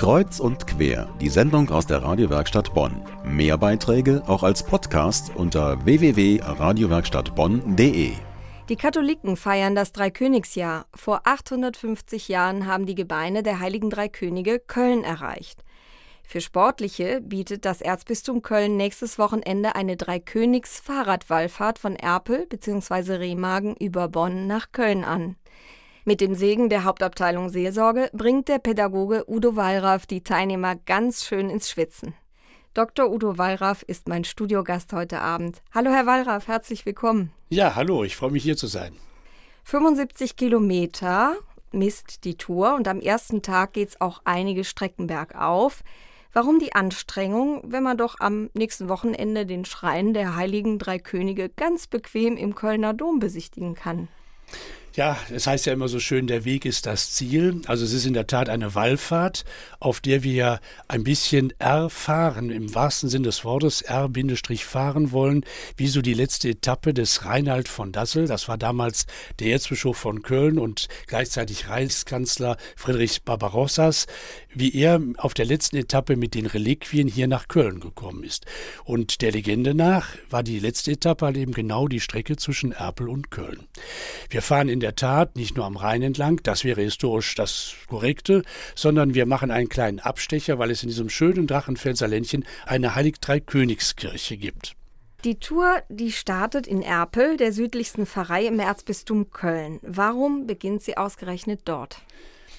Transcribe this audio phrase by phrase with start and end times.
[0.00, 3.02] Kreuz und quer, die Sendung aus der Radiowerkstatt Bonn.
[3.22, 8.12] Mehr Beiträge auch als Podcast unter www.radiowerkstattbonn.de.
[8.70, 10.86] Die Katholiken feiern das Dreikönigsjahr.
[10.94, 15.62] Vor 850 Jahren haben die Gebeine der Heiligen Drei Könige Köln erreicht.
[16.22, 23.16] Für Sportliche bietet das Erzbistum Köln nächstes Wochenende eine Dreikönigs-Fahrradwallfahrt von Erpel bzw.
[23.16, 25.36] Remagen über Bonn nach Köln an.
[26.10, 31.48] Mit dem Segen der Hauptabteilung Seelsorge bringt der Pädagoge Udo Wallraff die Teilnehmer ganz schön
[31.48, 32.14] ins Schwitzen.
[32.74, 33.08] Dr.
[33.08, 35.62] Udo Wallraff ist mein Studiogast heute Abend.
[35.72, 37.30] Hallo, Herr Wallraff, herzlich willkommen.
[37.48, 38.92] Ja, hallo, ich freue mich hier zu sein.
[39.62, 41.36] 75 Kilometer
[41.70, 45.84] misst die Tour und am ersten Tag geht es auch einige Strecken bergauf.
[46.32, 51.50] Warum die Anstrengung, wenn man doch am nächsten Wochenende den Schrein der Heiligen Drei Könige
[51.50, 54.08] ganz bequem im Kölner Dom besichtigen kann?
[54.96, 57.62] Ja, es heißt ja immer so schön, der Weg ist das Ziel.
[57.66, 59.44] Also es ist in der Tat eine Wallfahrt,
[59.78, 60.58] auf der wir
[60.88, 65.44] ein bisschen erfahren, im wahrsten Sinn des Wortes, R-fahren wollen,
[65.76, 69.06] wie so die letzte Etappe des Reinhard von Dassel, das war damals
[69.38, 74.08] der Erzbischof von Köln und gleichzeitig Reichskanzler Friedrich Barbarossas,
[74.52, 78.46] wie er auf der letzten Etappe mit den Reliquien hier nach Köln gekommen ist.
[78.84, 83.08] Und der Legende nach war die letzte Etappe halt eben genau die Strecke zwischen Erpel
[83.08, 83.66] und Köln.
[84.28, 88.42] Wir fahren in der Tat nicht nur am Rhein entlang, das wäre historisch das Korrekte,
[88.74, 94.36] sondern wir machen einen kleinen Abstecher, weil es in diesem schönen Drachenfelser Ländchen eine Heilig-Drei-Königskirche
[94.36, 94.74] gibt.
[95.24, 99.78] Die Tour, die startet in Erpel, der südlichsten Pfarrei im Erzbistum Köln.
[99.82, 102.00] Warum beginnt sie ausgerechnet dort?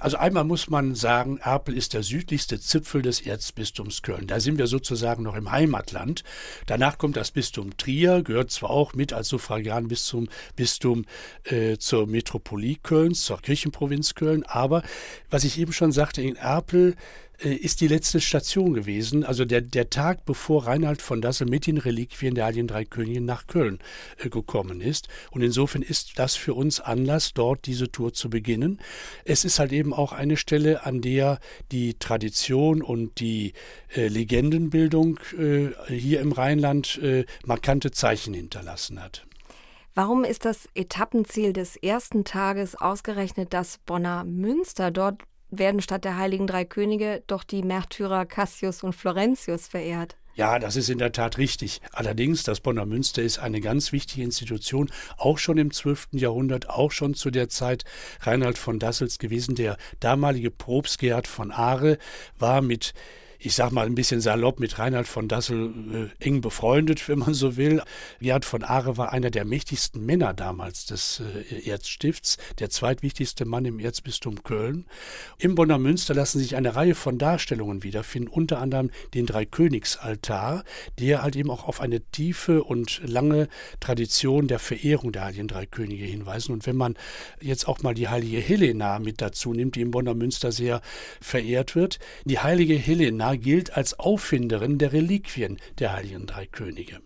[0.00, 4.26] Also einmal muss man sagen, Erpel ist der südlichste Zipfel des Erzbistums Köln.
[4.26, 6.24] Da sind wir sozusagen noch im Heimatland.
[6.66, 11.04] Danach kommt das Bistum Trier, gehört zwar auch mit als Suffragan bis zum Bistum
[11.44, 14.42] äh, zur Metropolie Kölns, zur Kirchenprovinz Köln.
[14.44, 14.82] Aber
[15.30, 16.96] was ich eben schon sagte, in Erpel
[17.38, 21.78] ist die letzte Station gewesen, also der, der Tag, bevor Reinhard von Dassel mit den
[21.78, 23.78] Reliquien der Heiligen Drei Könige nach Köln
[24.18, 25.08] äh, gekommen ist.
[25.30, 28.80] Und insofern ist das für uns Anlass, dort diese Tour zu beginnen.
[29.24, 31.38] Es ist halt eben auch eine Stelle, an der
[31.72, 33.52] die Tradition und die
[33.94, 39.26] äh, Legendenbildung äh, hier im Rheinland äh, markante Zeichen hinterlassen hat.
[39.96, 44.90] Warum ist das Etappenziel des ersten Tages ausgerechnet das Bonner Münster?
[44.90, 45.22] Dort
[45.58, 50.16] werden statt der heiligen drei Könige doch die Märtyrer Cassius und Florentius verehrt.
[50.36, 51.80] Ja, das ist in der Tat richtig.
[51.92, 56.08] Allerdings, das Bonner Münster ist eine ganz wichtige Institution, auch schon im 12.
[56.12, 57.84] Jahrhundert, auch schon zu der Zeit
[58.20, 59.54] Reinhard von Dassels gewesen.
[59.54, 61.98] Der damalige Propst Gerhard von Aare
[62.36, 62.94] war mit
[63.44, 67.34] ich sag mal ein bisschen salopp, mit Reinhard von Dassel äh, eng befreundet, wenn man
[67.34, 67.82] so will.
[68.20, 73.66] Gerhard von Aare war einer der mächtigsten Männer damals des äh, Erzstifts, der zweitwichtigste Mann
[73.66, 74.86] im Erzbistum Köln.
[75.38, 80.64] Im Bonner Münster lassen sich eine Reihe von Darstellungen wiederfinden, unter anderem den Dreikönigsaltar,
[80.98, 85.66] der halt eben auch auf eine tiefe und lange Tradition der Verehrung der Heiligen Drei
[85.66, 86.52] Könige hinweisen.
[86.52, 86.94] Und wenn man
[87.42, 90.80] jetzt auch mal die heilige Helena mit dazu nimmt, die im Bonner Münster sehr
[91.20, 97.00] verehrt wird, die heilige Helena gilt als Auffinderin der Reliquien der Heiligen Drei Könige.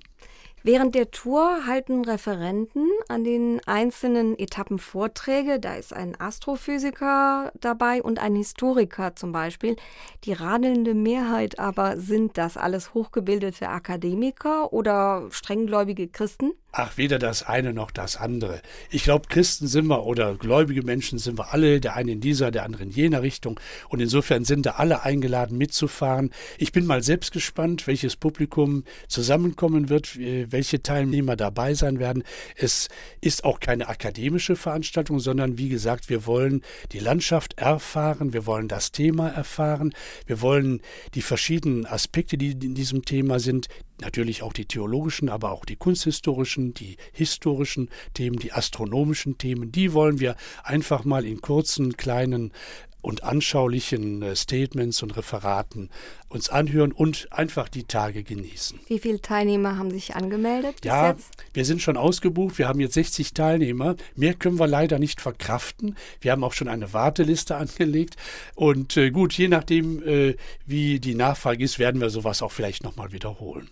[0.64, 5.60] Während der Tour halten Referenten an den einzelnen Etappen Vorträge.
[5.60, 9.76] Da ist ein Astrophysiker dabei und ein Historiker zum Beispiel.
[10.24, 16.52] Die radelnde Mehrheit aber sind das alles hochgebildete Akademiker oder strenggläubige Christen?
[16.80, 18.62] Ach, weder das eine noch das andere.
[18.88, 22.52] Ich glaube, Christen sind wir oder gläubige Menschen sind wir alle, der eine in dieser,
[22.52, 23.58] der andere in jener Richtung.
[23.88, 26.30] Und insofern sind da alle eingeladen mitzufahren.
[26.56, 32.22] Ich bin mal selbst gespannt, welches Publikum zusammenkommen wird, welche Teilnehmer dabei sein werden.
[32.54, 32.86] Es
[33.20, 36.62] ist auch keine akademische Veranstaltung, sondern wie gesagt, wir wollen
[36.92, 39.92] die Landschaft erfahren, wir wollen das Thema erfahren,
[40.26, 40.80] wir wollen
[41.16, 43.66] die verschiedenen Aspekte, die in diesem Thema sind,
[44.00, 49.92] natürlich auch die theologischen, aber auch die kunsthistorischen, die historischen Themen, die astronomischen Themen, die
[49.92, 52.52] wollen wir einfach mal in kurzen, kleinen
[53.00, 55.88] und anschaulichen äh, Statements und Referaten
[56.28, 58.80] uns anhören und einfach die Tage genießen.
[58.88, 60.84] Wie viele Teilnehmer haben sich angemeldet?
[60.84, 61.30] ja, jetzt?
[61.54, 62.58] wir sind schon ausgebucht.
[62.58, 63.96] Wir haben jetzt 60 Teilnehmer.
[64.14, 65.96] Mehr können wir leider nicht verkraften.
[66.20, 68.16] Wir haben auch schon eine Warteliste angelegt.
[68.54, 70.36] Und äh, gut, je nachdem, äh,
[70.66, 73.70] wie die Nachfrage ist, werden wir sowas auch vielleicht nochmal wiederholen.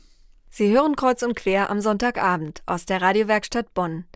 [0.58, 4.06] Sie hören kreuz und quer am Sonntagabend aus der Radiowerkstatt Bonn.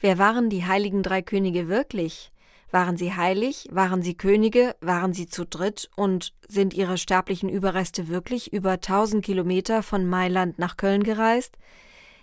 [0.00, 2.32] Wer waren die heiligen drei Könige wirklich?
[2.70, 3.68] Waren sie heilig?
[3.70, 4.74] Waren sie Könige?
[4.80, 5.90] Waren sie zu dritt?
[5.94, 11.58] Und sind ihre sterblichen Überreste wirklich über 1000 Kilometer von Mailand nach Köln gereist?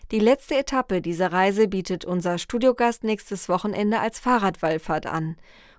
[0.09, 5.35] Die letzte Etappe dieser Reise bietet unser Studiogast nächstes Wochenende als Fahrradwallfahrt an.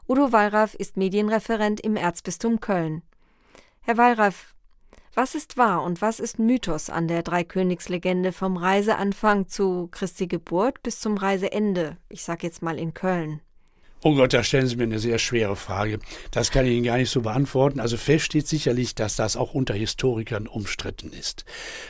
[0.08, 3.02] Udo Wallraff ist Medienreferent im Erzbistum Köln.
[3.81, 4.54] Herr Wallraff,
[5.14, 10.82] was ist wahr und was ist Mythos an der Dreikönigslegende vom Reiseanfang zu Christi Geburt
[10.82, 11.96] bis zum Reiseende?
[12.08, 13.40] Ich sag jetzt mal in Köln.
[14.02, 15.99] Oh Gott, da stellen Sie mir eine sehr schwere Frage.
[16.31, 17.81] Das kann ich Ihnen gar nicht so beantworten.
[17.81, 21.44] Also fest steht sicherlich, dass das auch unter Historikern umstritten ist.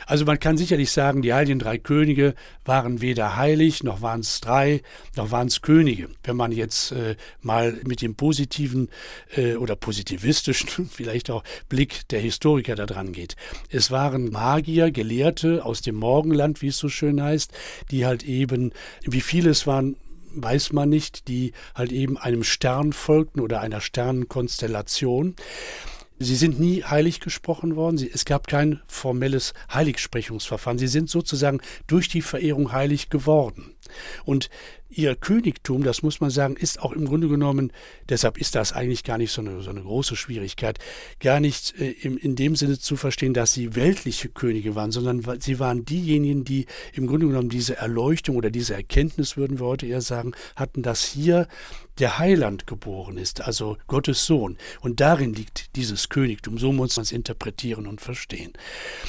[0.07, 2.35] Also man kann sicherlich sagen, die heiligen drei Könige
[2.65, 4.81] waren weder heilig, noch waren es drei,
[5.15, 6.09] noch waren es Könige.
[6.25, 8.89] Wenn man jetzt äh, mal mit dem positiven
[9.37, 13.37] äh, oder positivistischen vielleicht auch Blick der Historiker da dran geht.
[13.69, 17.53] Es waren Magier, Gelehrte aus dem Morgenland, wie es so schön heißt,
[17.89, 18.73] die halt eben,
[19.03, 19.95] wie viele es waren,
[20.33, 25.35] weiß man nicht, die halt eben einem Stern folgten oder einer Sternenkonstellation.
[26.23, 27.97] Sie sind nie heilig gesprochen worden.
[27.97, 30.77] Sie, es gab kein formelles Heiligsprechungsverfahren.
[30.77, 33.75] Sie sind sozusagen durch die Verehrung heilig geworden.
[34.23, 34.49] Und
[34.89, 37.71] ihr Königtum, das muss man sagen, ist auch im Grunde genommen,
[38.09, 40.79] deshalb ist das eigentlich gar nicht so eine, so eine große Schwierigkeit,
[41.19, 45.41] gar nicht äh, im, in dem Sinne zu verstehen, dass sie weltliche Könige waren, sondern
[45.41, 49.87] sie waren diejenigen, die im Grunde genommen diese Erleuchtung oder diese Erkenntnis, würden wir heute
[49.87, 51.47] eher sagen, hatten, dass hier
[52.01, 54.57] der Heiland geboren ist, also Gottes Sohn.
[54.81, 56.57] Und darin liegt dieses Königtum.
[56.57, 58.53] So muss man es interpretieren und verstehen.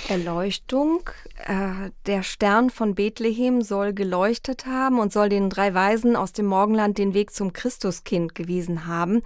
[0.09, 1.01] Erleuchtung.
[1.45, 6.47] Äh, der Stern von Bethlehem soll geleuchtet haben und soll den drei Weisen aus dem
[6.47, 9.23] Morgenland den Weg zum Christuskind gewiesen haben.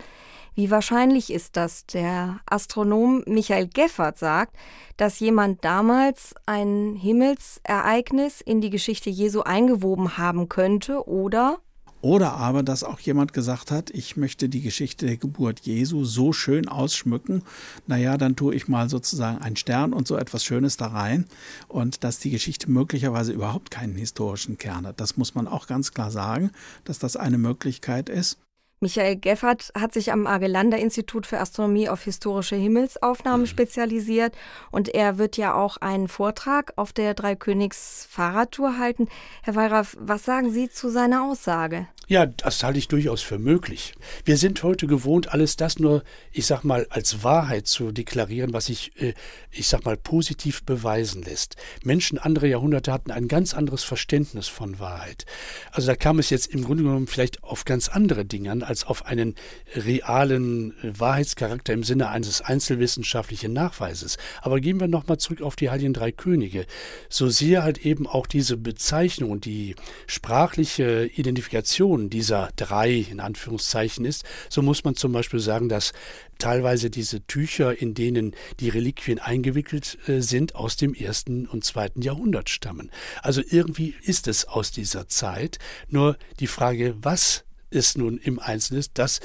[0.55, 1.85] Wie wahrscheinlich ist das?
[1.87, 4.57] Der Astronom Michael Geffert sagt,
[4.97, 11.59] dass jemand damals ein Himmelsereignis in die Geschichte Jesu eingewoben haben könnte oder
[12.01, 16.33] oder aber, dass auch jemand gesagt hat, ich möchte die Geschichte der Geburt Jesu so
[16.33, 17.43] schön ausschmücken,
[17.87, 21.27] naja, dann tue ich mal sozusagen einen Stern und so etwas Schönes da rein.
[21.69, 25.01] Und dass die Geschichte möglicherweise überhaupt keinen historischen Kern hat.
[25.01, 26.51] Das muss man auch ganz klar sagen,
[26.85, 28.39] dass das eine Möglichkeit ist.
[28.81, 33.47] Michael Geffert hat sich am Agelander Institut für Astronomie auf historische Himmelsaufnahmen mhm.
[33.47, 34.37] spezialisiert
[34.71, 39.09] und er wird ja auch einen Vortrag auf der Dreikönigs Fahrradtour halten.
[39.43, 41.87] Herr Wallraff, was sagen Sie zu seiner Aussage?
[42.09, 43.93] Ja, das halte ich durchaus für möglich.
[44.25, 48.67] Wir sind heute gewohnt, alles das nur, ich sag mal, als Wahrheit zu deklarieren, was
[48.67, 49.15] sich, äh,
[49.51, 51.57] ich sag mal, positiv beweisen lässt.
[51.83, 55.27] Menschen anderer Jahrhunderte hatten ein ganz anderes Verständnis von Wahrheit.
[55.73, 58.85] Also da kam es jetzt im Grunde genommen vielleicht auf ganz andere Dinge an, als
[58.85, 59.35] auf einen
[59.75, 64.19] realen Wahrheitscharakter im Sinne eines einzelwissenschaftlichen Nachweises.
[64.43, 66.67] Aber gehen wir nochmal zurück auf die Heiligen Drei Könige.
[67.09, 69.75] So sehr halt eben auch diese Bezeichnung und die
[70.07, 75.93] sprachliche Identifikation dieser drei in Anführungszeichen ist, so muss man zum Beispiel sagen, dass
[76.39, 82.03] teilweise diese Tücher, in denen die Reliquien eingewickelt äh, sind, aus dem ersten und zweiten
[82.03, 82.91] Jahrhundert stammen.
[83.23, 85.59] Also irgendwie ist es aus dieser Zeit.
[85.89, 87.45] Nur die Frage, was
[87.77, 89.21] es nun im Einzelnen ist, das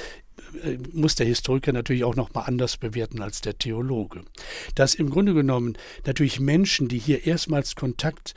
[0.63, 4.21] äh, muss der Historiker natürlich auch noch mal anders bewerten als der Theologe.
[4.75, 8.33] Dass im Grunde genommen natürlich Menschen, die hier erstmals Kontakt,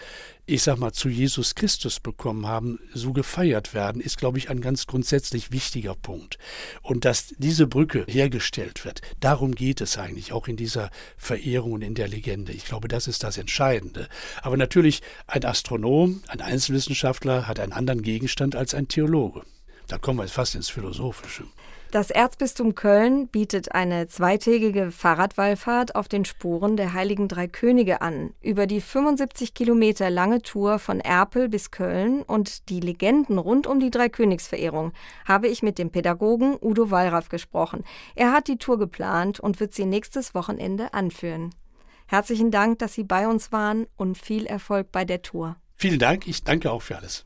[0.47, 4.61] ich sag mal, zu Jesus Christus bekommen haben, so gefeiert werden, ist, glaube ich, ein
[4.61, 6.39] ganz grundsätzlich wichtiger Punkt.
[6.83, 11.83] Und dass diese Brücke hergestellt wird, darum geht es eigentlich, auch in dieser Verehrung und
[11.83, 12.53] in der Legende.
[12.53, 14.09] Ich glaube, das ist das Entscheidende.
[14.43, 19.43] Aber natürlich, ein Astronom, ein Einzelwissenschaftler hat einen anderen Gegenstand als ein Theologe.
[19.89, 21.45] Da kommen wir jetzt fast ins Philosophische.
[21.95, 28.35] Das Erzbistum Köln bietet eine zweitägige Fahrradwallfahrt auf den Spuren der Heiligen Drei Könige an.
[28.43, 33.79] Über die 75 Kilometer lange Tour von Erpel bis Köln und die Legenden rund um
[33.79, 34.93] die Dreikönigsverehrung
[35.25, 37.85] habe ich mit dem Pädagogen Udo Wallraff gesprochen.
[38.17, 41.55] Er hat die Tour geplant und wird sie nächstes Wochenende anführen.
[42.09, 45.55] Herzlichen Dank, dass Sie bei uns waren und viel Erfolg bei der Tour.
[45.77, 47.23] Vielen Dank, ich danke auch für alles.